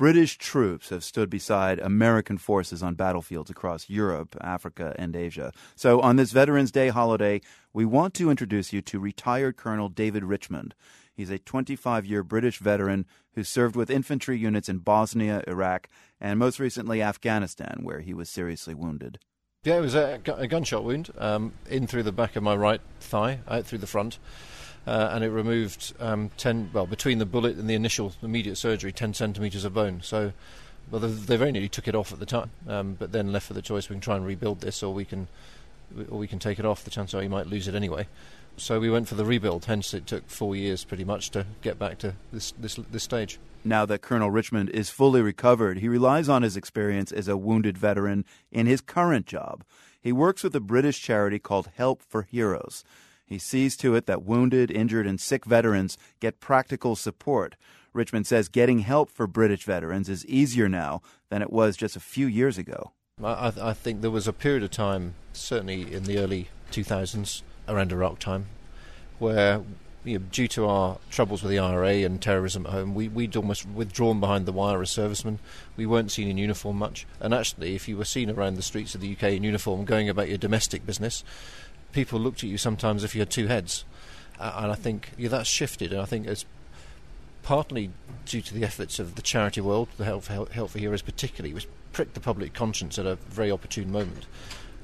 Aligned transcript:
British 0.00 0.38
troops 0.38 0.88
have 0.88 1.04
stood 1.04 1.28
beside 1.28 1.78
American 1.78 2.38
forces 2.38 2.82
on 2.82 2.94
battlefields 2.94 3.50
across 3.50 3.90
Europe, 3.90 4.34
Africa, 4.40 4.96
and 4.98 5.14
Asia. 5.14 5.52
So, 5.76 6.00
on 6.00 6.16
this 6.16 6.32
Veterans 6.32 6.72
Day 6.72 6.88
holiday, 6.88 7.42
we 7.74 7.84
want 7.84 8.14
to 8.14 8.30
introduce 8.30 8.72
you 8.72 8.80
to 8.80 8.98
retired 8.98 9.58
Colonel 9.58 9.90
David 9.90 10.24
Richmond. 10.24 10.74
He's 11.12 11.28
a 11.28 11.38
25 11.38 12.06
year 12.06 12.22
British 12.22 12.60
veteran 12.60 13.04
who 13.34 13.44
served 13.44 13.76
with 13.76 13.90
infantry 13.90 14.38
units 14.38 14.70
in 14.70 14.78
Bosnia, 14.78 15.44
Iraq, 15.46 15.86
and 16.18 16.38
most 16.38 16.58
recently 16.58 17.02
Afghanistan, 17.02 17.80
where 17.82 18.00
he 18.00 18.14
was 18.14 18.30
seriously 18.30 18.72
wounded. 18.72 19.18
Yeah, 19.64 19.76
it 19.76 19.82
was 19.82 19.94
a, 19.94 20.18
gunshot 20.24 20.82
wound 20.82 21.10
um, 21.18 21.52
in 21.68 21.86
through 21.86 22.04
the 22.04 22.10
back 22.10 22.36
of 22.36 22.42
my 22.42 22.56
right 22.56 22.80
thigh, 23.00 23.40
out 23.46 23.66
through 23.66 23.80
the 23.80 23.86
front 23.86 24.18
uh, 24.86 25.10
and 25.12 25.24
it 25.24 25.30
removed 25.30 25.92
um, 26.00 26.30
10, 26.36 26.70
well, 26.72 26.86
between 26.86 27.18
the 27.18 27.26
bullet 27.26 27.56
and 27.56 27.68
the 27.68 27.74
initial 27.74 28.12
immediate 28.22 28.56
surgery, 28.56 28.92
10 28.92 29.14
centimetres 29.14 29.64
of 29.64 29.74
bone. 29.74 30.00
So, 30.02 30.32
well, 30.90 31.00
they, 31.00 31.36
very 31.36 31.52
nearly 31.52 31.68
took 31.68 31.86
it 31.86 31.94
off 31.94 32.12
at 32.12 32.18
the 32.18 32.26
time, 32.26 32.50
um, 32.66 32.96
but 32.98 33.12
then 33.12 33.32
left 33.32 33.46
for 33.46 33.54
the 33.54 33.62
choice 33.62 33.88
we 33.88 33.94
can 33.94 34.00
try 34.00 34.16
and 34.16 34.26
rebuild 34.26 34.60
this 34.60 34.82
or 34.82 34.92
we 34.92 35.04
can, 35.04 35.28
or 36.10 36.18
we 36.18 36.26
can 36.26 36.38
take 36.38 36.58
it 36.58 36.64
off. 36.64 36.82
The 36.82 36.90
chance 36.90 37.14
are 37.14 37.22
you 37.22 37.28
might 37.28 37.46
lose 37.46 37.68
it 37.68 37.74
anyway. 37.74 38.06
So 38.56 38.80
we 38.80 38.90
went 38.90 39.08
for 39.08 39.14
the 39.14 39.24
rebuild, 39.24 39.66
hence 39.66 39.94
it 39.94 40.06
took 40.06 40.28
four 40.28 40.56
years 40.56 40.84
pretty 40.84 41.04
much 41.04 41.30
to 41.30 41.46
get 41.62 41.78
back 41.78 41.98
to 41.98 42.14
this, 42.32 42.52
this, 42.52 42.74
this 42.76 43.02
stage. 43.02 43.38
Now 43.64 43.86
that 43.86 44.02
Colonel 44.02 44.30
Richmond 44.30 44.70
is 44.70 44.90
fully 44.90 45.22
recovered, 45.22 45.78
he 45.78 45.88
relies 45.88 46.28
on 46.28 46.42
his 46.42 46.56
experience 46.56 47.12
as 47.12 47.28
a 47.28 47.36
wounded 47.36 47.78
veteran 47.78 48.24
in 48.50 48.66
his 48.66 48.80
current 48.80 49.26
job. 49.26 49.64
He 50.00 50.12
works 50.12 50.42
with 50.42 50.56
a 50.56 50.60
British 50.60 51.00
charity 51.00 51.38
called 51.38 51.70
Help 51.74 52.02
for 52.02 52.22
Heroes. 52.22 52.84
He 53.30 53.38
sees 53.38 53.76
to 53.76 53.94
it 53.94 54.06
that 54.06 54.24
wounded, 54.24 54.72
injured, 54.72 55.06
and 55.06 55.20
sick 55.20 55.44
veterans 55.44 55.96
get 56.18 56.40
practical 56.40 56.96
support. 56.96 57.54
Richmond 57.92 58.26
says 58.26 58.48
getting 58.48 58.80
help 58.80 59.08
for 59.08 59.28
British 59.28 59.62
veterans 59.62 60.08
is 60.08 60.26
easier 60.26 60.68
now 60.68 61.00
than 61.28 61.40
it 61.40 61.52
was 61.52 61.76
just 61.76 61.94
a 61.94 62.00
few 62.00 62.26
years 62.26 62.58
ago. 62.58 62.90
I, 63.22 63.52
I 63.60 63.72
think 63.72 64.00
there 64.00 64.10
was 64.10 64.26
a 64.26 64.32
period 64.32 64.64
of 64.64 64.72
time, 64.72 65.14
certainly 65.32 65.92
in 65.94 66.04
the 66.04 66.18
early 66.18 66.48
2000s, 66.72 67.42
around 67.68 67.92
Iraq 67.92 68.18
time, 68.18 68.46
where 69.20 69.62
you 70.02 70.18
know, 70.18 70.24
due 70.32 70.48
to 70.48 70.66
our 70.66 70.98
troubles 71.10 71.42
with 71.42 71.52
the 71.52 71.58
IRA 71.60 71.98
and 71.98 72.20
terrorism 72.20 72.66
at 72.66 72.72
home, 72.72 72.96
we, 72.96 73.06
we'd 73.06 73.36
almost 73.36 73.64
withdrawn 73.68 74.18
behind 74.18 74.46
the 74.46 74.52
wire 74.52 74.82
as 74.82 74.90
servicemen. 74.90 75.38
We 75.76 75.86
weren't 75.86 76.10
seen 76.10 76.26
in 76.26 76.38
uniform 76.38 76.78
much. 76.78 77.06
And 77.20 77.32
actually, 77.32 77.76
if 77.76 77.86
you 77.86 77.96
were 77.96 78.04
seen 78.04 78.28
around 78.28 78.56
the 78.56 78.62
streets 78.62 78.96
of 78.96 79.02
the 79.02 79.12
UK 79.12 79.24
in 79.24 79.44
uniform 79.44 79.84
going 79.84 80.08
about 80.08 80.28
your 80.28 80.38
domestic 80.38 80.84
business, 80.84 81.22
people 81.92 82.18
looked 82.18 82.44
at 82.44 82.50
you 82.50 82.58
sometimes 82.58 83.04
if 83.04 83.14
you 83.14 83.20
had 83.20 83.30
two 83.30 83.46
heads. 83.46 83.84
Uh, 84.38 84.52
and 84.62 84.72
I 84.72 84.74
think 84.74 85.10
yeah, 85.18 85.28
that's 85.28 85.48
shifted, 85.48 85.92
and 85.92 86.00
I 86.00 86.06
think 86.06 86.26
it's 86.26 86.46
partly 87.42 87.90
due 88.26 88.40
to 88.40 88.54
the 88.54 88.64
efforts 88.64 88.98
of 88.98 89.14
the 89.14 89.22
charity 89.22 89.60
world, 89.60 89.88
the 89.96 90.04
Help 90.04 90.24
for, 90.24 90.46
for 90.46 90.78
Heroes 90.78 91.02
particularly, 91.02 91.54
which 91.54 91.66
pricked 91.92 92.14
the 92.14 92.20
public 92.20 92.54
conscience 92.54 92.98
at 92.98 93.06
a 93.06 93.16
very 93.16 93.50
opportune 93.50 93.90
moment. 93.90 94.26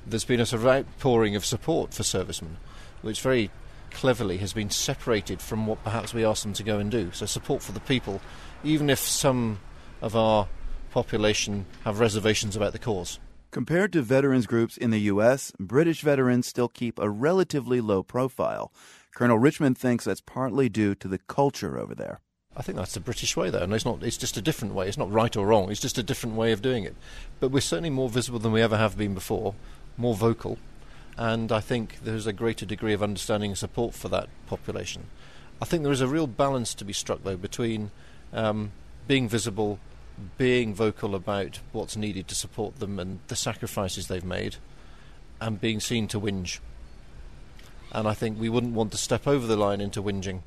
There's 0.07 0.25
been 0.25 0.41
a 0.41 0.47
sort 0.47 0.63
of 0.63 0.69
outpouring 0.69 1.37
of 1.37 1.45
support 1.45 1.95
for 1.95 2.03
servicemen, 2.03 2.59
which 3.03 3.21
very 3.21 3.51
cleverly 3.91 4.39
has 4.39 4.53
been 4.53 4.71
separated 4.71 5.41
from 5.41 5.67
what 5.67 5.83
perhaps 5.83 6.13
we 6.13 6.25
asked 6.25 6.43
them 6.43 6.53
to 6.53 6.63
go 6.63 6.79
and 6.79 6.91
do. 6.91 7.11
So 7.13 7.27
support 7.27 7.63
for 7.63 7.73
the 7.73 7.81
people, 7.81 8.21
even 8.63 8.91
if 8.91 8.99
some 8.99 9.59
of 10.03 10.15
our 10.15 10.49
population 10.91 11.67
have 11.85 11.99
reservations 12.01 12.57
about 12.57 12.73
the 12.73 12.79
cause. 12.79 13.19
Compared 13.57 13.91
to 13.95 14.03
veterans 14.03 14.47
groups 14.47 14.77
in 14.77 14.91
the 14.91 15.01
U.S., 15.13 15.51
British 15.59 16.03
veterans 16.03 16.47
still 16.47 16.69
keep 16.69 16.99
a 16.99 17.09
relatively 17.09 17.81
low 17.81 18.03
profile. 18.03 18.71
Colonel 19.15 19.39
Richmond 19.39 19.79
thinks 19.79 20.05
that's 20.05 20.21
partly 20.21 20.69
due 20.69 20.95
to 20.97 21.09
the 21.09 21.17
culture 21.17 21.79
over 21.79 21.95
there. 21.95 22.21
I 22.55 22.61
think 22.61 22.77
that's 22.77 22.93
the 22.93 23.01
British 23.01 23.35
way, 23.35 23.49
though, 23.49 23.63
and 23.63 23.73
it's 23.73 23.87
not. 23.87 24.03
It's 24.03 24.19
just 24.19 24.37
a 24.37 24.43
different 24.43 24.75
way. 24.75 24.89
It's 24.89 24.99
not 24.99 25.11
right 25.11 25.35
or 25.35 25.47
wrong. 25.47 25.71
It's 25.71 25.81
just 25.81 25.97
a 25.97 26.03
different 26.03 26.37
way 26.37 26.53
of 26.53 26.61
doing 26.61 26.85
it. 26.85 26.95
But 27.41 27.51
we're 27.51 27.63
certainly 27.63 27.89
more 27.89 28.11
visible 28.11 28.39
than 28.39 28.53
we 28.53 28.61
ever 28.61 28.77
have 28.77 28.99
been 28.99 29.15
before, 29.15 29.55
more 29.97 30.15
vocal, 30.15 30.59
and 31.17 31.51
I 31.51 31.61
think 31.61 32.01
there's 32.05 32.27
a 32.27 32.35
greater 32.35 32.67
degree 32.67 32.93
of 32.93 33.03
understanding 33.03 33.53
and 33.53 33.59
support 33.59 33.95
for 33.95 34.11
that 34.11 34.29
population. 34.47 35.07
I 35.63 35.65
think 35.65 35.83
there 35.83 35.93
is 35.93 36.03
a 36.03 36.09
real 36.09 36.27
balance 36.27 36.75
to 36.75 36.85
be 36.85 36.93
struck, 36.93 37.25
though, 37.25 37.39
between 37.39 37.91
um, 38.35 38.73
being 39.09 39.31
visible 39.31 39.79
being 40.39 40.75
vocal 40.75 41.15
about 41.15 41.61
what's 41.73 41.97
needed 41.97 42.29
to 42.29 42.35
support 42.35 42.79
them 42.79 42.99
and 42.99 43.21
the 43.29 43.37
sacrifices 43.37 44.09
they've 44.09 44.25
made, 44.25 44.57
and 45.41 45.61
being 45.61 45.81
seen 45.81 46.09
to 46.09 46.21
whinge. 46.21 46.59
And 47.93 48.09
I 48.09 48.15
think 48.15 48.39
we 48.39 48.49
wouldn't 48.49 48.75
want 48.75 48.93
to 48.93 48.99
step 48.99 49.27
over 49.27 49.47
the 49.47 49.57
line 49.57 49.81
into 49.81 50.03
whinging. 50.03 50.43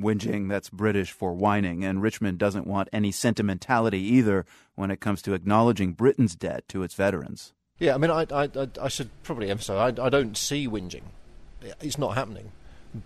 Whinging, 0.00 0.48
that's 0.48 0.70
British 0.70 1.12
for 1.12 1.32
whining, 1.32 1.84
and 1.84 2.02
Richmond 2.02 2.38
doesn't 2.38 2.66
want 2.66 2.88
any 2.92 3.12
sentimentality 3.12 4.00
either 4.00 4.44
when 4.74 4.90
it 4.90 5.00
comes 5.00 5.22
to 5.22 5.34
acknowledging 5.34 5.92
Britain's 5.92 6.34
debt 6.34 6.66
to 6.68 6.82
its 6.82 6.94
veterans. 6.94 7.52
Yeah, 7.78 7.94
I 7.94 7.98
mean, 7.98 8.10
I, 8.10 8.26
I, 8.30 8.48
I 8.80 8.88
should 8.88 9.10
probably 9.22 9.50
emphasise 9.50 9.98
I, 9.98 10.04
I 10.04 10.08
don't 10.08 10.36
see 10.36 10.68
whinging. 10.68 11.04
It's 11.80 11.98
not 11.98 12.14
happening. 12.14 12.52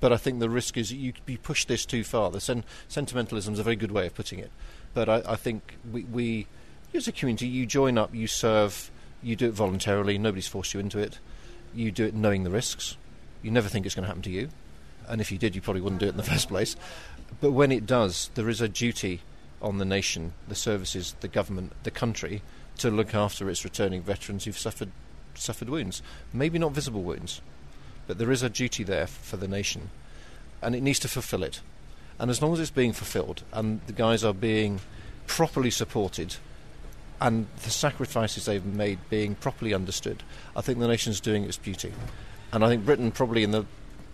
But 0.00 0.12
I 0.12 0.16
think 0.16 0.40
the 0.40 0.50
risk 0.50 0.76
is 0.76 0.92
you, 0.92 1.12
you 1.26 1.38
push 1.38 1.64
this 1.64 1.86
too 1.86 2.02
far. 2.02 2.30
The 2.30 2.40
sen- 2.40 2.64
sentimentalism 2.88 3.54
is 3.54 3.60
a 3.60 3.62
very 3.62 3.76
good 3.76 3.92
way 3.92 4.06
of 4.06 4.14
putting 4.14 4.40
it. 4.40 4.50
But 4.96 5.10
I, 5.10 5.32
I 5.32 5.36
think 5.36 5.74
we, 5.92 6.04
we, 6.04 6.46
as 6.94 7.06
a 7.06 7.12
community, 7.12 7.46
you 7.46 7.66
join 7.66 7.98
up, 7.98 8.14
you 8.14 8.26
serve, 8.26 8.90
you 9.22 9.36
do 9.36 9.48
it 9.48 9.52
voluntarily. 9.52 10.16
Nobody's 10.16 10.48
forced 10.48 10.72
you 10.72 10.80
into 10.80 10.98
it. 10.98 11.18
You 11.74 11.92
do 11.92 12.06
it 12.06 12.14
knowing 12.14 12.44
the 12.44 12.50
risks. 12.50 12.96
You 13.42 13.50
never 13.50 13.68
think 13.68 13.84
it's 13.84 13.94
going 13.94 14.04
to 14.04 14.06
happen 14.06 14.22
to 14.22 14.30
you, 14.30 14.48
and 15.06 15.20
if 15.20 15.30
you 15.30 15.36
did, 15.36 15.54
you 15.54 15.60
probably 15.60 15.82
wouldn't 15.82 16.00
do 16.00 16.06
it 16.06 16.12
in 16.12 16.16
the 16.16 16.22
first 16.32 16.48
place. 16.48 16.76
But 17.42 17.50
when 17.50 17.72
it 17.72 17.84
does, 17.84 18.30
there 18.36 18.48
is 18.48 18.62
a 18.62 18.70
duty 18.70 19.20
on 19.60 19.76
the 19.76 19.84
nation, 19.84 20.32
the 20.48 20.54
services, 20.54 21.14
the 21.20 21.28
government, 21.28 21.74
the 21.82 21.90
country 21.90 22.40
to 22.78 22.90
look 22.90 23.14
after 23.14 23.50
its 23.50 23.64
returning 23.64 24.00
veterans 24.00 24.46
who've 24.46 24.58
suffered 24.58 24.92
suffered 25.34 25.68
wounds. 25.68 26.00
Maybe 26.32 26.58
not 26.58 26.72
visible 26.72 27.02
wounds, 27.02 27.42
but 28.06 28.16
there 28.16 28.32
is 28.32 28.42
a 28.42 28.48
duty 28.48 28.82
there 28.82 29.06
for 29.06 29.36
the 29.36 29.46
nation, 29.46 29.90
and 30.62 30.74
it 30.74 30.82
needs 30.82 31.00
to 31.00 31.08
fulfil 31.08 31.42
it. 31.42 31.60
And 32.18 32.30
as 32.30 32.40
long 32.40 32.52
as 32.52 32.60
it's 32.60 32.70
being 32.70 32.92
fulfilled 32.92 33.42
and 33.52 33.80
the 33.86 33.92
guys 33.92 34.24
are 34.24 34.32
being 34.32 34.80
properly 35.26 35.70
supported 35.70 36.36
and 37.20 37.46
the 37.62 37.70
sacrifices 37.70 38.44
they've 38.44 38.64
made 38.64 38.98
being 39.10 39.34
properly 39.34 39.74
understood, 39.74 40.22
I 40.54 40.60
think 40.60 40.78
the 40.78 40.88
nation's 40.88 41.20
doing 41.20 41.44
its 41.44 41.56
duty. 41.56 41.92
And 42.52 42.64
I 42.64 42.68
think 42.68 42.84
Britain, 42.84 43.10
probably 43.10 43.42
in 43.42 43.50
the 43.50 43.66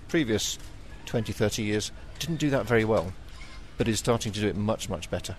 previous 0.09 0.59
20, 1.07 1.33
30 1.33 1.63
years, 1.63 1.93
didn't 2.19 2.37
do 2.37 2.51
that 2.51 2.67
very 2.67 2.85
well, 2.85 3.13
but 3.79 3.89
is 3.89 3.99
starting 3.99 4.33
to 4.33 4.41
do 4.41 4.49
it 4.49 4.57
much, 4.57 4.89
much 4.89 5.11
better. 5.11 5.37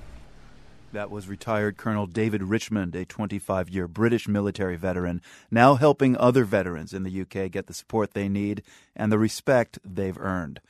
That 0.93 1.09
was 1.09 1.27
retired 1.27 1.77
Colonel 1.77 2.05
David 2.05 2.43
Richmond, 2.43 2.95
a 2.95 3.03
25 3.03 3.67
year 3.69 3.87
British 3.87 4.27
military 4.27 4.75
veteran, 4.75 5.21
now 5.49 5.75
helping 5.75 6.15
other 6.15 6.43
veterans 6.43 6.93
in 6.93 7.03
the 7.03 7.21
UK 7.21 7.49
get 7.49 7.65
the 7.65 7.73
support 7.73 8.13
they 8.13 8.29
need 8.29 8.61
and 8.95 9.11
the 9.11 9.17
respect 9.17 9.79
they've 9.83 10.17
earned. 10.19 10.61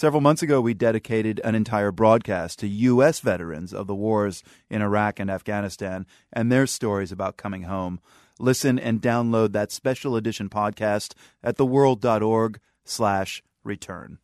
Several 0.00 0.22
months 0.22 0.40
ago, 0.40 0.62
we 0.62 0.72
dedicated 0.72 1.42
an 1.44 1.54
entire 1.54 1.92
broadcast 1.92 2.60
to 2.60 2.66
U.S. 2.66 3.20
veterans 3.20 3.74
of 3.74 3.86
the 3.86 3.94
wars 3.94 4.42
in 4.70 4.80
Iraq 4.80 5.20
and 5.20 5.30
Afghanistan 5.30 6.06
and 6.32 6.50
their 6.50 6.66
stories 6.66 7.12
about 7.12 7.36
coming 7.36 7.64
home. 7.64 8.00
Listen 8.38 8.78
and 8.78 9.02
download 9.02 9.52
that 9.52 9.70
special 9.70 10.16
edition 10.16 10.48
podcast 10.48 11.12
at 11.42 11.58
theworld.org 11.58 12.60
slash 12.82 13.42
return. 13.62 14.16